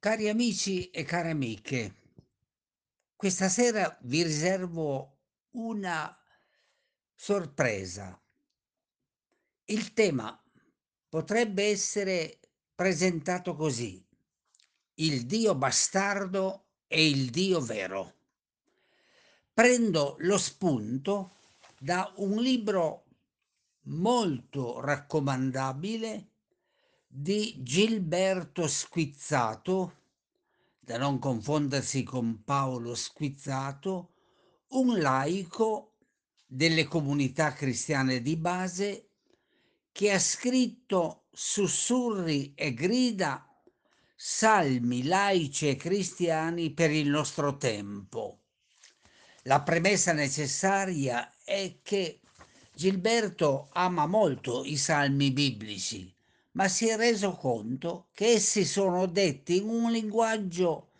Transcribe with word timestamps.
Cari 0.00 0.30
amici 0.30 0.88
e 0.88 1.04
care 1.04 1.28
amiche, 1.28 1.94
questa 3.14 3.50
sera 3.50 3.98
vi 4.04 4.22
riservo 4.22 5.18
una 5.50 6.18
sorpresa. 7.14 8.18
Il 9.66 9.92
tema 9.92 10.42
potrebbe 11.06 11.64
essere 11.64 12.40
presentato 12.74 13.54
così: 13.54 14.02
il 14.94 15.26
Dio 15.26 15.54
bastardo 15.54 16.68
e 16.86 17.06
il 17.06 17.28
Dio 17.28 17.60
vero. 17.60 18.14
Prendo 19.52 20.16
lo 20.20 20.38
spunto 20.38 21.36
da 21.78 22.10
un 22.16 22.40
libro 22.40 23.04
molto 23.82 24.80
raccomandabile 24.80 26.29
di 27.12 27.56
Gilberto 27.58 28.68
Squizzato, 28.68 29.96
da 30.78 30.96
non 30.96 31.18
confondersi 31.18 32.04
con 32.04 32.44
Paolo 32.44 32.94
Squizzato, 32.94 34.12
un 34.68 34.96
laico 35.00 35.96
delle 36.46 36.84
comunità 36.84 37.52
cristiane 37.52 38.22
di 38.22 38.36
base 38.36 39.08
che 39.90 40.12
ha 40.12 40.20
scritto 40.20 41.24
sussurri 41.32 42.54
e 42.54 42.72
grida 42.74 43.44
salmi 44.14 45.02
laici 45.02 45.68
e 45.68 45.74
cristiani 45.74 46.70
per 46.70 46.92
il 46.92 47.08
nostro 47.08 47.56
tempo. 47.56 48.42
La 49.42 49.62
premessa 49.62 50.12
necessaria 50.12 51.32
è 51.42 51.80
che 51.82 52.20
Gilberto 52.72 53.68
ama 53.72 54.06
molto 54.06 54.64
i 54.64 54.76
salmi 54.76 55.32
biblici, 55.32 56.14
ma 56.52 56.68
si 56.68 56.88
è 56.88 56.96
reso 56.96 57.32
conto 57.32 58.08
che 58.12 58.32
essi 58.32 58.64
sono 58.64 59.06
detti 59.06 59.56
in 59.58 59.68
un 59.68 59.90
linguaggio 59.90 60.90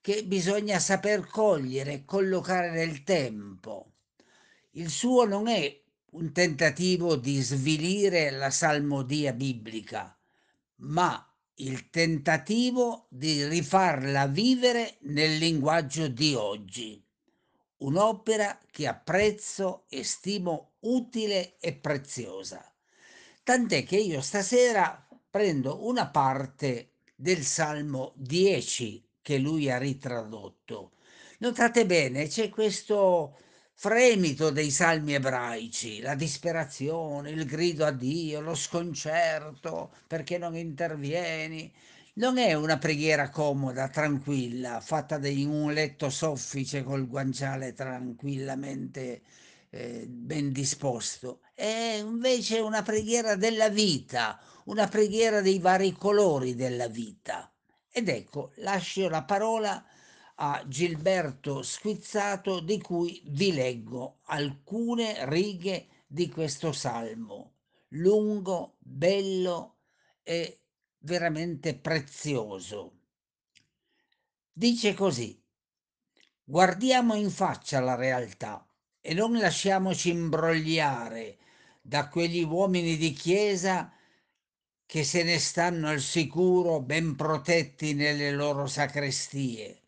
che 0.00 0.24
bisogna 0.24 0.78
saper 0.78 1.26
cogliere 1.26 1.92
e 1.92 2.04
collocare 2.04 2.70
nel 2.70 3.02
tempo. 3.04 3.92
Il 4.72 4.88
suo 4.90 5.24
non 5.24 5.48
è 5.48 5.82
un 6.12 6.32
tentativo 6.32 7.16
di 7.16 7.40
svilire 7.40 8.30
la 8.30 8.50
salmodia 8.50 9.32
biblica, 9.32 10.16
ma 10.76 11.24
il 11.56 11.90
tentativo 11.90 13.06
di 13.10 13.46
rifarla 13.46 14.26
vivere 14.26 14.96
nel 15.02 15.36
linguaggio 15.36 16.08
di 16.08 16.34
oggi. 16.34 17.04
Un'opera 17.78 18.58
che 18.70 18.86
apprezzo 18.86 19.84
e 19.88 20.02
stimo 20.04 20.72
utile 20.80 21.58
e 21.58 21.74
preziosa. 21.74 22.69
Tant'è 23.50 23.82
che 23.82 23.96
io 23.96 24.20
stasera 24.20 25.08
prendo 25.28 25.84
una 25.84 26.06
parte 26.06 26.92
del 27.16 27.42
Salmo 27.42 28.12
10 28.14 29.04
che 29.20 29.38
lui 29.38 29.68
ha 29.68 29.76
ritradotto. 29.76 30.92
Notate 31.38 31.84
bene, 31.84 32.28
c'è 32.28 32.48
questo 32.48 33.36
fremito 33.74 34.50
dei 34.50 34.70
salmi 34.70 35.14
ebraici, 35.14 36.00
la 36.00 36.14
disperazione, 36.14 37.30
il 37.30 37.44
grido 37.44 37.84
a 37.84 37.90
Dio, 37.90 38.40
lo 38.40 38.54
sconcerto, 38.54 39.92
perché 40.06 40.38
non 40.38 40.54
intervieni. 40.54 41.74
Non 42.14 42.38
è 42.38 42.52
una 42.52 42.78
preghiera 42.78 43.30
comoda, 43.30 43.88
tranquilla, 43.88 44.80
fatta 44.80 45.16
in 45.26 45.48
un 45.48 45.72
letto 45.72 46.08
soffice 46.08 46.84
col 46.84 47.08
guanciale 47.08 47.72
tranquillamente 47.72 49.22
eh, 49.70 50.06
ben 50.08 50.52
disposto. 50.52 51.40
È 51.54 51.98
invece 52.00 52.58
una 52.58 52.82
preghiera 52.82 53.36
della 53.36 53.68
vita, 53.68 54.40
una 54.64 54.88
preghiera 54.88 55.40
dei 55.40 55.58
vari 55.58 55.92
colori 55.92 56.54
della 56.54 56.88
vita. 56.88 57.52
Ed 57.88 58.08
ecco, 58.08 58.52
lascio 58.56 59.08
la 59.08 59.24
parola 59.24 59.84
a 60.36 60.64
Gilberto 60.66 61.62
Squizzato 61.62 62.60
di 62.60 62.80
cui 62.80 63.22
vi 63.26 63.52
leggo 63.52 64.20
alcune 64.26 65.28
righe 65.28 65.88
di 66.06 66.28
questo 66.28 66.72
salmo, 66.72 67.56
lungo, 67.88 68.76
bello 68.78 69.78
e 70.22 70.62
veramente 70.98 71.74
prezioso. 71.74 72.98
Dice 74.52 74.94
così, 74.94 75.40
guardiamo 76.44 77.14
in 77.14 77.30
faccia 77.30 77.80
la 77.80 77.94
realtà 77.94 78.69
e 79.00 79.14
non 79.14 79.32
lasciamoci 79.38 80.10
imbrogliare 80.10 81.38
da 81.82 82.08
quegli 82.08 82.42
uomini 82.42 82.96
di 82.96 83.12
chiesa 83.12 83.92
che 84.86 85.04
se 85.04 85.22
ne 85.22 85.38
stanno 85.38 85.88
al 85.88 86.00
sicuro 86.00 86.80
ben 86.80 87.16
protetti 87.16 87.94
nelle 87.94 88.30
loro 88.32 88.66
sacrestie 88.66 89.80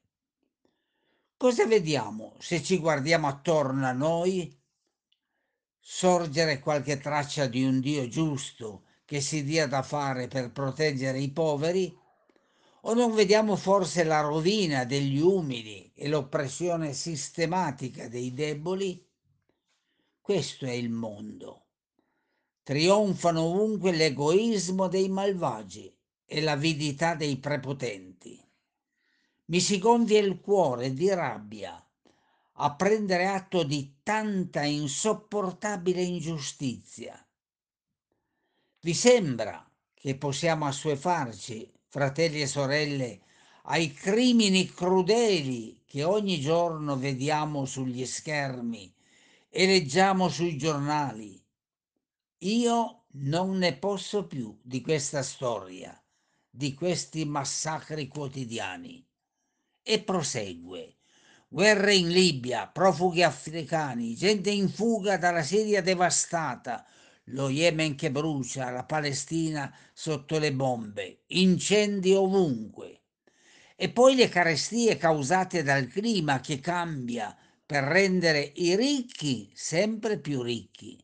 Cosa 1.42 1.66
vediamo 1.66 2.36
se 2.38 2.62
ci 2.62 2.78
guardiamo 2.78 3.26
attorno 3.26 3.84
a 3.84 3.90
noi? 3.90 4.56
Sorgere 5.80 6.60
qualche 6.60 6.98
traccia 6.98 7.48
di 7.48 7.64
un 7.64 7.80
Dio 7.80 8.06
giusto 8.06 8.84
che 9.04 9.20
si 9.20 9.42
dia 9.42 9.66
da 9.66 9.82
fare 9.82 10.28
per 10.28 10.52
proteggere 10.52 11.18
i 11.18 11.32
poveri? 11.32 11.98
O 12.84 12.94
non 12.94 13.14
vediamo 13.14 13.54
forse 13.54 14.02
la 14.02 14.20
rovina 14.20 14.84
degli 14.84 15.20
umili 15.20 15.92
e 15.94 16.08
l'oppressione 16.08 16.92
sistematica 16.92 18.08
dei 18.08 18.32
deboli? 18.32 19.08
Questo 20.20 20.66
è 20.66 20.72
il 20.72 20.90
mondo. 20.90 21.66
Trionfano 22.64 23.42
ovunque 23.42 23.92
l'egoismo 23.92 24.88
dei 24.88 25.08
malvagi 25.08 25.96
e 26.24 26.40
l'avidità 26.40 27.14
dei 27.14 27.36
prepotenti. 27.36 28.44
Mi 29.46 29.60
si 29.60 29.78
gonfia 29.78 30.18
il 30.18 30.40
cuore 30.40 30.92
di 30.92 31.08
rabbia 31.08 31.76
a 32.54 32.74
prendere 32.74 33.26
atto 33.26 33.62
di 33.62 33.98
tanta 34.02 34.62
insopportabile 34.62 36.02
ingiustizia. 36.02 37.24
Vi 38.80 38.94
sembra 38.94 39.64
che 39.94 40.16
possiamo 40.16 40.66
assuefarci, 40.66 41.72
fratelli 41.92 42.40
e 42.40 42.46
sorelle, 42.46 43.20
ai 43.64 43.92
crimini 43.92 44.64
crudeli 44.64 45.82
che 45.84 46.04
ogni 46.04 46.40
giorno 46.40 46.96
vediamo 46.96 47.66
sugli 47.66 48.06
schermi 48.06 48.90
e 49.50 49.66
leggiamo 49.66 50.30
sui 50.30 50.56
giornali? 50.56 51.38
Io 52.38 53.02
non 53.10 53.58
ne 53.58 53.76
posso 53.76 54.26
più 54.26 54.58
di 54.62 54.80
questa 54.80 55.22
storia, 55.22 56.02
di 56.48 56.72
questi 56.72 57.26
massacri 57.26 58.08
quotidiani 58.08 59.06
e 59.82 60.00
prosegue. 60.00 60.96
Guerre 61.46 61.94
in 61.94 62.08
Libia, 62.08 62.68
profughi 62.68 63.22
africani, 63.22 64.16
gente 64.16 64.50
in 64.50 64.70
fuga 64.70 65.18
dalla 65.18 65.42
Siria 65.42 65.82
devastata, 65.82 66.86
lo 67.32 67.50
Yemen 67.50 67.94
che 67.94 68.10
brucia, 68.10 68.70
la 68.70 68.84
Palestina 68.84 69.74
sotto 69.92 70.38
le 70.38 70.52
bombe, 70.52 71.24
incendi 71.28 72.14
ovunque. 72.14 73.00
E 73.76 73.90
poi 73.90 74.14
le 74.14 74.28
carestie 74.28 74.96
causate 74.96 75.62
dal 75.62 75.86
clima 75.86 76.40
che 76.40 76.60
cambia 76.60 77.36
per 77.64 77.84
rendere 77.84 78.52
i 78.56 78.74
ricchi 78.76 79.50
sempre 79.54 80.18
più 80.18 80.40
ricchi. 80.42 80.98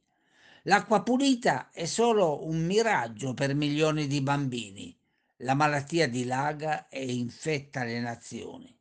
L'acqua 0.63 1.03
pulita 1.03 1.71
è 1.71 1.87
solo 1.87 2.47
un 2.47 2.65
miraggio 2.65 3.35
per 3.35 3.55
milioni 3.55 4.07
di 4.07 4.21
bambini 4.21 4.99
la 5.43 5.55
malattia 5.55 6.09
dilaga 6.09 6.89
e 6.89 7.13
infetta 7.13 7.85
le 7.85 8.01
nazioni. 8.01 8.77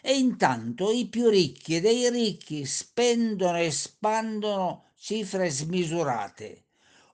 E 0.00 0.16
intanto 0.16 0.90
i 0.90 1.06
più 1.08 1.28
ricchi 1.28 1.80
dei 1.80 2.10
ricchi 2.10 2.64
spendono 2.64 3.58
e 3.58 3.70
spandono 3.70 4.84
cifre 4.98 5.48
smisurate. 5.48 6.64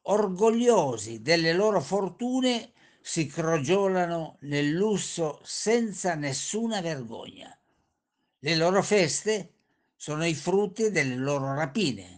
Orgogliosi 0.02 1.22
delle 1.22 1.52
loro 1.52 1.80
fortune 1.80 2.72
si 3.00 3.26
crogiolano 3.26 4.38
nel 4.40 4.70
lusso 4.70 5.40
senza 5.44 6.14
nessuna 6.14 6.80
vergogna. 6.80 7.56
Le 8.40 8.56
loro 8.56 8.82
feste 8.82 9.52
sono 9.94 10.26
i 10.26 10.34
frutti 10.34 10.90
delle 10.90 11.16
loro 11.16 11.54
rapine 11.54 12.14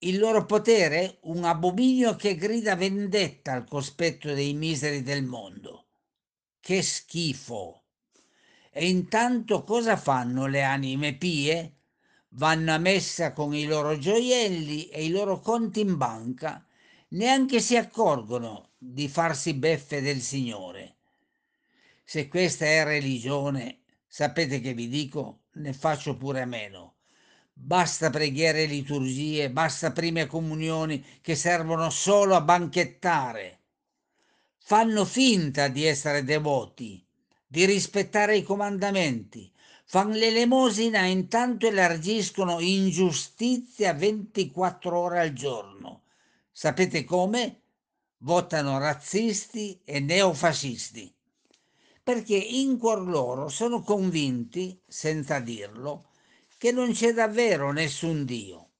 il 0.00 0.18
loro 0.18 0.44
potere 0.44 1.18
un 1.22 1.44
abominio 1.44 2.16
che 2.16 2.36
grida 2.36 2.76
vendetta 2.76 3.52
al 3.52 3.66
cospetto 3.66 4.34
dei 4.34 4.52
miseri 4.52 5.02
del 5.02 5.24
mondo. 5.24 5.86
Che 6.60 6.82
schifo! 6.82 7.82
E 8.70 8.88
intanto 8.88 9.64
cosa 9.64 9.96
fanno 9.96 10.46
le 10.46 10.62
anime 10.62 11.16
pie? 11.16 11.75
Vanno 12.36 12.72
a 12.72 12.78
messa 12.78 13.32
con 13.32 13.54
i 13.54 13.64
loro 13.64 13.98
gioielli 13.98 14.88
e 14.88 15.04
i 15.04 15.10
loro 15.10 15.40
conti 15.40 15.80
in 15.80 15.96
banca, 15.96 16.64
neanche 17.08 17.60
si 17.60 17.76
accorgono 17.76 18.70
di 18.78 19.08
farsi 19.08 19.54
beffe 19.54 20.00
del 20.00 20.20
Signore. 20.20 20.96
Se 22.04 22.28
questa 22.28 22.64
è 22.64 22.84
religione, 22.84 23.80
sapete 24.06 24.60
che 24.60 24.74
vi 24.74 24.88
dico, 24.88 25.40
ne 25.52 25.72
faccio 25.72 26.16
pure 26.16 26.42
a 26.42 26.46
meno 26.46 26.96
Basta 27.58 28.10
preghiere 28.10 28.64
e 28.64 28.66
liturgie, 28.66 29.50
basta 29.50 29.90
prime 29.90 30.26
comunioni 30.26 31.02
che 31.22 31.34
servono 31.34 31.88
solo 31.88 32.34
a 32.34 32.42
banchettare. 32.42 33.60
Fanno 34.58 35.06
finta 35.06 35.68
di 35.68 35.84
essere 35.84 36.22
devoti, 36.22 37.02
di 37.46 37.64
rispettare 37.64 38.36
i 38.36 38.42
comandamenti, 38.42 39.50
fanno 39.88 40.14
l'elemosina 40.14 41.04
e 41.04 41.10
intanto 41.10 41.68
elargiscono 41.68 42.58
ingiustizia 42.58 43.94
24 43.94 44.98
ore 44.98 45.20
al 45.20 45.32
giorno. 45.32 46.02
Sapete 46.50 47.04
come? 47.04 47.60
Votano 48.18 48.78
razzisti 48.78 49.80
e 49.84 50.00
neofascisti. 50.00 51.14
Perché 52.02 52.36
in 52.36 52.78
cuor 52.78 53.06
loro 53.06 53.48
sono 53.48 53.82
convinti, 53.82 54.80
senza 54.88 55.38
dirlo, 55.38 56.08
che 56.58 56.72
non 56.72 56.90
c'è 56.90 57.12
davvero 57.12 57.70
nessun 57.70 58.24
Dio. 58.24 58.70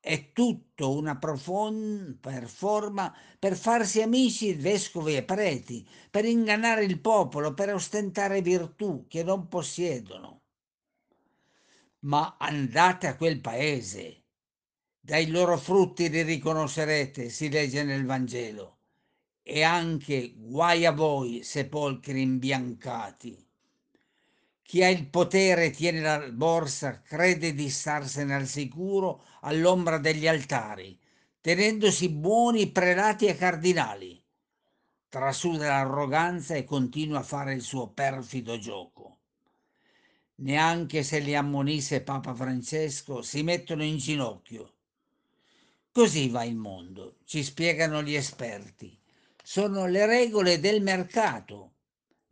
È 0.00 0.32
tutto 0.32 0.96
una 0.96 1.16
profonda 1.16 2.16
performa 2.20 3.14
per 3.38 3.56
farsi 3.56 4.02
amici 4.02 4.52
vescovi 4.54 5.14
e 5.14 5.22
preti, 5.22 5.86
per 6.10 6.24
ingannare 6.24 6.84
il 6.84 6.98
popolo, 6.98 7.54
per 7.54 7.72
ostentare 7.72 8.40
virtù 8.42 9.04
che 9.06 9.22
non 9.22 9.46
possiedono. 9.46 10.39
Ma 12.02 12.36
andate 12.38 13.06
a 13.06 13.16
quel 13.16 13.40
paese, 13.40 14.24
dai 14.98 15.28
loro 15.28 15.58
frutti 15.58 16.08
li 16.08 16.22
riconoscerete, 16.22 17.28
si 17.28 17.50
legge 17.50 17.82
nel 17.82 18.06
Vangelo, 18.06 18.78
e 19.42 19.62
anche 19.62 20.32
guai 20.34 20.86
a 20.86 20.92
voi 20.92 21.42
sepolcri 21.42 22.22
imbiancati. 22.22 23.46
Chi 24.62 24.82
ha 24.82 24.88
il 24.88 25.08
potere 25.08 25.70
tiene 25.70 26.00
la 26.00 26.30
borsa, 26.30 27.02
crede 27.02 27.54
di 27.54 27.68
starsene 27.68 28.34
al 28.34 28.46
sicuro 28.46 29.24
all'ombra 29.40 29.98
degli 29.98 30.28
altari, 30.28 30.98
tenendosi 31.40 32.08
buoni 32.08 32.70
prelati 32.70 33.26
e 33.26 33.36
cardinali. 33.36 34.22
Trasuda 35.08 35.66
l'arroganza 35.66 36.54
e 36.54 36.64
continua 36.64 37.18
a 37.18 37.24
fare 37.24 37.52
il 37.52 37.62
suo 37.62 37.88
perfido 37.88 38.58
gioco. 38.58 39.19
Neanche 40.42 41.02
se 41.02 41.18
li 41.18 41.34
ammonisse 41.34 42.02
Papa 42.02 42.34
Francesco 42.34 43.22
si 43.22 43.42
mettono 43.42 43.84
in 43.84 43.98
ginocchio. 43.98 44.74
Così 45.92 46.28
va 46.28 46.44
il 46.44 46.56
mondo, 46.56 47.18
ci 47.24 47.42
spiegano 47.42 48.02
gli 48.02 48.14
esperti. 48.14 48.98
Sono 49.42 49.86
le 49.86 50.06
regole 50.06 50.60
del 50.60 50.82
mercato 50.82 51.74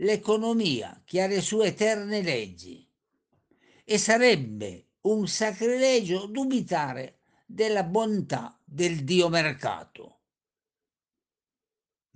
l'economia 0.01 1.03
che 1.05 1.23
ha 1.23 1.27
le 1.27 1.41
sue 1.41 1.69
eterne 1.69 2.23
leggi 2.23 2.87
e 3.85 3.99
sarebbe 3.99 4.91
un 5.03 5.27
sacrilegio 5.27 6.27
dubitare 6.27 7.21
della 7.45 7.83
bontà 7.83 8.59
del 8.65 9.05
dio 9.05 9.29
mercato. 9.29 10.21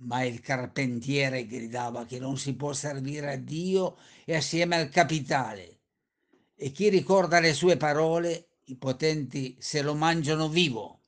Ma 0.03 0.23
il 0.23 0.39
carpentiere 0.41 1.45
gridava 1.45 2.05
che 2.05 2.19
non 2.19 2.37
si 2.37 2.55
può 2.55 2.73
servire 2.73 3.33
a 3.33 3.37
Dio 3.37 3.97
e 4.25 4.35
assieme 4.35 4.75
al 4.75 4.89
capitale. 4.89 5.82
E 6.55 6.71
chi 6.71 6.89
ricorda 6.89 7.39
le 7.39 7.53
sue 7.53 7.77
parole, 7.77 8.49
i 8.65 8.75
potenti 8.75 9.57
se 9.59 9.81
lo 9.81 9.95
mangiano 9.95 10.47
vivo. 10.47 11.01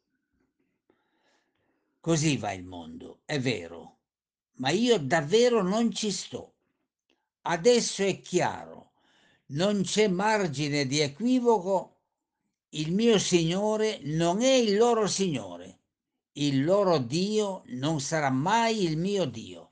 Così 2.00 2.38
va 2.38 2.52
il 2.52 2.64
mondo, 2.64 3.22
è 3.26 3.40
vero, 3.40 3.98
ma 4.58 4.70
io 4.70 5.00
davvero 5.00 5.64
non 5.64 5.92
ci 5.92 6.12
sto. 6.12 6.54
Adesso 7.42 8.04
è 8.04 8.20
chiaro, 8.22 8.92
non 9.48 9.82
c'è 9.84 10.08
margine 10.08 10.86
di 10.86 11.00
equivoco, 11.00 12.00
il 12.70 12.92
mio 12.94 13.18
Signore 13.20 14.00
non 14.04 14.42
è 14.42 14.54
il 14.54 14.76
loro 14.76 15.08
Signore, 15.08 15.80
il 16.34 16.64
loro 16.64 16.98
Dio 16.98 17.64
non 17.68 18.02
sarà 18.02 18.30
mai 18.30 18.84
il 18.84 18.98
mio 18.98 19.26
Dio, 19.26 19.72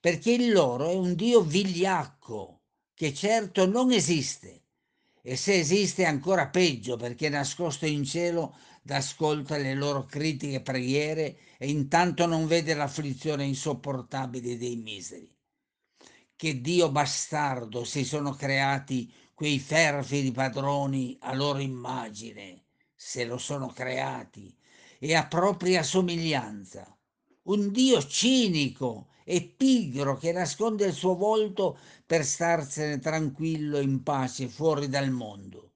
perché 0.00 0.32
il 0.32 0.50
loro 0.52 0.88
è 0.88 0.94
un 0.94 1.14
Dio 1.14 1.42
vigliacco, 1.42 2.61
che 3.02 3.12
certo 3.12 3.66
non 3.66 3.90
esiste, 3.90 4.62
e 5.22 5.34
se 5.34 5.58
esiste 5.58 6.04
è 6.04 6.06
ancora 6.06 6.46
peggio 6.46 6.94
perché 6.94 7.26
è 7.26 7.30
nascosto 7.30 7.84
in 7.84 8.04
cielo 8.04 8.54
d'ascolta 8.80 9.56
le 9.56 9.74
loro 9.74 10.04
critiche 10.04 10.60
preghiere 10.60 11.36
e 11.58 11.68
intanto 11.68 12.26
non 12.26 12.46
vede 12.46 12.74
l'afflizione 12.74 13.42
insopportabile 13.42 14.56
dei 14.56 14.76
miseri 14.76 15.36
che 16.36 16.60
Dio 16.60 16.92
bastardo 16.92 17.82
si 17.82 18.04
sono 18.04 18.34
creati 18.34 19.12
quei 19.34 19.58
ferfidi 19.58 20.30
padroni 20.30 21.16
a 21.22 21.34
loro 21.34 21.58
immagine, 21.58 22.66
se 22.94 23.24
lo 23.24 23.36
sono 23.36 23.66
creati, 23.66 24.56
e 25.00 25.16
a 25.16 25.26
propria 25.26 25.82
somiglianza. 25.82 26.96
Un 27.44 27.70
Dio 27.72 28.04
cinico 28.06 29.08
e 29.24 29.42
pigro 29.42 30.16
che 30.16 30.32
nasconde 30.32 30.86
il 30.86 30.92
suo 30.92 31.16
volto 31.16 31.78
per 32.06 32.24
starsene 32.24 32.98
tranquillo 32.98 33.80
in 33.80 34.02
pace 34.02 34.48
fuori 34.48 34.88
dal 34.88 35.10
mondo. 35.10 35.72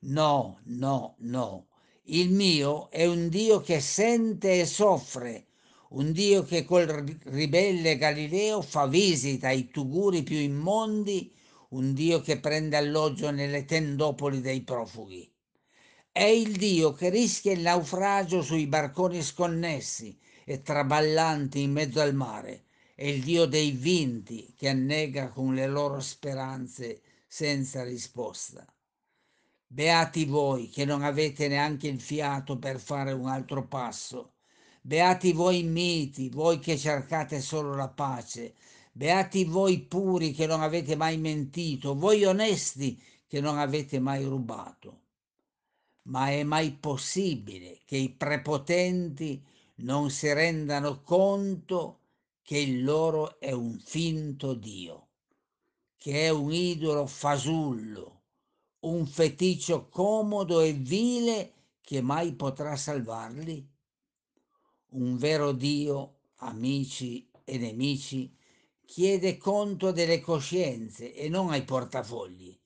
No, 0.00 0.60
no, 0.64 1.14
no. 1.20 1.68
Il 2.04 2.30
mio 2.30 2.90
è 2.90 3.06
un 3.06 3.28
Dio 3.28 3.60
che 3.60 3.80
sente 3.80 4.60
e 4.60 4.66
soffre 4.66 5.46
un 5.90 6.12
dio 6.12 6.42
che 6.42 6.66
col 6.66 6.84
ribelle 7.24 7.96
Galileo 7.96 8.60
fa 8.60 8.86
visita 8.86 9.48
ai 9.48 9.70
tuguri 9.70 10.22
più 10.22 10.36
immondi, 10.36 11.32
un 11.70 11.94
dio 11.94 12.20
che 12.20 12.38
prende 12.38 12.76
alloggio 12.76 13.30
nelle 13.30 13.64
tendopoli 13.64 14.42
dei 14.42 14.60
profughi. 14.60 15.32
È 16.12 16.24
il 16.24 16.56
dio 16.56 16.92
che 16.92 17.08
rischia 17.08 17.52
il 17.52 17.60
naufragio 17.60 18.42
sui 18.42 18.66
barconi 18.66 19.22
sconnessi 19.22 20.18
e 20.50 20.62
traballanti 20.62 21.60
in 21.60 21.72
mezzo 21.72 22.00
al 22.00 22.14
mare. 22.14 22.64
È 22.94 23.04
il 23.04 23.22
dio 23.22 23.44
dei 23.44 23.70
vinti 23.70 24.54
che 24.56 24.68
annega 24.68 25.28
con 25.28 25.54
le 25.54 25.66
loro 25.66 26.00
speranze 26.00 27.02
senza 27.26 27.82
risposta. 27.84 28.66
Beati 29.66 30.24
voi 30.24 30.70
che 30.70 30.84
non 30.84 31.02
avete 31.02 31.48
neanche 31.48 31.88
il 31.88 32.00
fiato 32.00 32.58
per 32.58 32.80
fare 32.80 33.12
un 33.12 33.28
altro 33.28 33.66
passo 33.66 34.32
Beati 34.88 35.32
voi 35.32 35.64
miti, 35.64 36.30
voi 36.30 36.58
che 36.60 36.78
cercate 36.78 37.42
solo 37.42 37.74
la 37.74 37.88
pace. 37.88 38.54
Beati 38.90 39.44
voi 39.44 39.80
puri 39.80 40.32
che 40.32 40.46
non 40.46 40.62
avete 40.62 40.96
mai 40.96 41.18
mentito, 41.18 41.94
voi 41.94 42.24
onesti 42.24 42.98
che 43.26 43.38
non 43.42 43.58
avete 43.58 43.98
mai 43.98 44.24
rubato. 44.24 45.00
Ma 46.04 46.30
è 46.30 46.42
mai 46.42 46.72
possibile 46.72 47.80
che 47.84 47.98
i 47.98 48.08
prepotenti 48.08 49.44
non 49.78 50.10
si 50.10 50.32
rendano 50.32 51.02
conto 51.02 51.98
che 52.42 52.58
il 52.58 52.84
loro 52.84 53.38
è 53.38 53.52
un 53.52 53.78
finto 53.78 54.54
Dio, 54.54 55.08
che 55.96 56.26
è 56.26 56.28
un 56.30 56.52
idolo 56.52 57.06
fasullo, 57.06 58.22
un 58.80 59.06
feticcio 59.06 59.88
comodo 59.88 60.60
e 60.60 60.72
vile 60.72 61.52
che 61.80 62.00
mai 62.00 62.34
potrà 62.34 62.76
salvarli? 62.76 63.76
un 64.90 65.18
vero 65.18 65.52
Dio, 65.52 66.14
amici 66.36 67.28
e 67.44 67.58
nemici, 67.58 68.34
chiede 68.86 69.36
conto 69.36 69.92
delle 69.92 70.20
coscienze 70.20 71.14
e 71.14 71.28
non 71.28 71.50
ai 71.50 71.64
portafogli. 71.64 72.56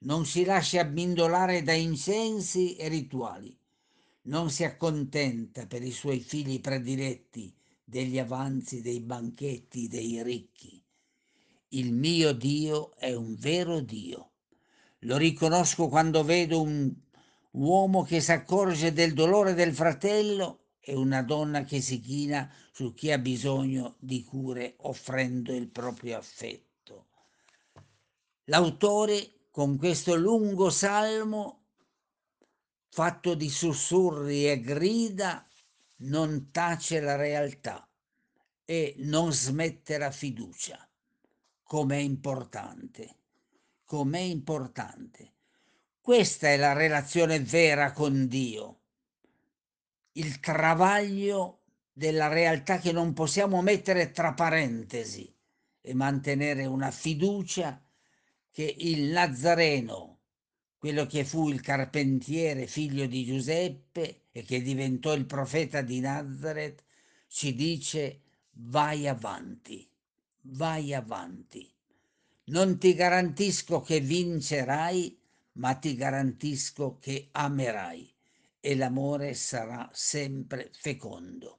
Non 0.00 0.26
si 0.26 0.44
lascia 0.44 0.80
abbindolare 0.80 1.62
da 1.62 1.74
incensi 1.74 2.74
e 2.74 2.88
rituali. 2.88 3.56
Non 4.22 4.50
si 4.50 4.64
accontenta 4.64 5.66
per 5.66 5.82
i 5.82 5.92
suoi 5.92 6.20
figli 6.20 6.60
prediletti 6.60 7.54
degli 7.82 8.18
avanzi, 8.18 8.82
dei 8.82 9.00
banchetti, 9.00 9.88
dei 9.88 10.22
ricchi. 10.22 10.82
Il 11.68 11.92
mio 11.92 12.32
Dio 12.32 12.94
è 12.96 13.14
un 13.14 13.34
vero 13.36 13.80
Dio. 13.80 14.32
Lo 15.00 15.16
riconosco 15.16 15.88
quando 15.88 16.22
vedo 16.22 16.60
un 16.60 16.94
uomo 17.52 18.02
che 18.02 18.20
si 18.20 18.32
accorge 18.32 18.92
del 18.92 19.14
dolore 19.14 19.54
del 19.54 19.74
fratello 19.74 20.66
è 20.78 20.94
una 20.94 21.22
donna 21.22 21.64
che 21.64 21.80
si 21.80 22.00
china 22.00 22.52
su 22.72 22.92
chi 22.94 23.10
ha 23.12 23.18
bisogno 23.18 23.96
di 23.98 24.22
cure 24.24 24.74
offrendo 24.78 25.54
il 25.54 25.68
proprio 25.68 26.18
affetto. 26.18 27.08
L'autore 28.44 29.46
con 29.50 29.76
questo 29.76 30.14
lungo 30.14 30.70
salmo 30.70 31.59
fatto 32.90 33.34
di 33.34 33.48
sussurri 33.48 34.50
e 34.50 34.60
grida 34.60 35.46
non 36.02 36.50
tace 36.50 37.00
la 37.00 37.16
realtà 37.16 37.88
e 38.64 38.94
non 38.98 39.32
smette 39.32 39.96
la 39.98 40.10
fiducia. 40.10 40.88
Com'è 41.62 41.96
importante, 41.96 43.16
com'è 43.84 44.18
importante. 44.18 45.32
Questa 46.00 46.48
è 46.48 46.56
la 46.56 46.72
relazione 46.72 47.40
vera 47.40 47.92
con 47.92 48.26
Dio 48.26 48.80
il 50.12 50.40
travaglio 50.40 51.60
della 51.92 52.28
realtà 52.28 52.78
che 52.78 52.92
non 52.92 53.12
possiamo 53.12 53.62
mettere 53.62 54.10
tra 54.10 54.32
parentesi 54.32 55.32
e 55.80 55.94
mantenere 55.94 56.66
una 56.66 56.90
fiducia 56.90 57.82
che 58.50 58.74
il 58.78 59.10
Nazareno, 59.10 60.19
quello 60.80 61.04
che 61.04 61.26
fu 61.26 61.50
il 61.50 61.60
carpentiere 61.60 62.66
figlio 62.66 63.04
di 63.04 63.26
Giuseppe 63.26 64.22
e 64.32 64.42
che 64.42 64.62
diventò 64.62 65.12
il 65.12 65.26
profeta 65.26 65.82
di 65.82 66.00
Nazareth, 66.00 66.82
ci 67.26 67.54
dice 67.54 68.22
vai 68.52 69.06
avanti, 69.06 69.86
vai 70.40 70.94
avanti. 70.94 71.70
Non 72.44 72.78
ti 72.78 72.94
garantisco 72.94 73.82
che 73.82 74.00
vincerai, 74.00 75.20
ma 75.52 75.74
ti 75.74 75.94
garantisco 75.94 76.96
che 76.98 77.28
amerai 77.32 78.10
e 78.58 78.74
l'amore 78.74 79.34
sarà 79.34 79.86
sempre 79.92 80.70
fecondo. 80.72 81.58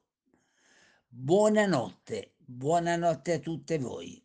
Buonanotte, 1.07 2.37
buonanotte 2.37 3.33
a 3.33 3.39
tutte 3.39 3.77
voi. 3.77 4.20